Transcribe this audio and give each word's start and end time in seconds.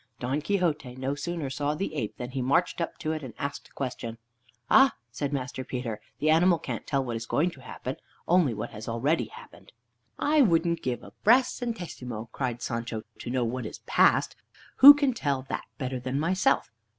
Don 0.19 0.41
Quixote 0.41 0.95
no 0.95 1.13
sooner 1.13 1.51
saw 1.51 1.75
the 1.75 1.93
ape, 1.93 2.17
than 2.17 2.31
he 2.31 2.41
marched 2.41 2.81
up 2.81 2.97
to 2.97 3.11
it, 3.11 3.21
and 3.21 3.35
asked 3.37 3.67
a 3.67 3.71
question. 3.73 4.17
"Ah!" 4.67 4.95
said 5.11 5.31
Master 5.31 5.63
Peter, 5.63 6.01
"the 6.17 6.31
animal 6.31 6.57
can't 6.57 6.87
tell 6.87 7.05
what 7.05 7.15
is 7.15 7.27
going 7.27 7.51
to 7.51 7.61
happen; 7.61 7.97
only 8.27 8.51
what 8.51 8.71
has 8.71 8.89
already 8.89 9.25
happened." 9.25 9.71
"I 10.17 10.41
wouldn't 10.41 10.81
give 10.81 11.03
a 11.03 11.11
brass 11.23 11.53
centesimo," 11.53 12.29
cried 12.31 12.63
Sancho, 12.63 13.03
"to 13.19 13.29
know 13.29 13.45
what 13.45 13.67
is 13.67 13.77
past. 13.85 14.35
Who 14.77 14.95
can 14.95 15.13
tell 15.13 15.43
that 15.49 15.65
better 15.77 15.99
than 15.99 16.19
myself? 16.19 16.71